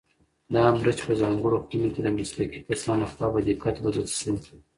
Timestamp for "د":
2.05-2.09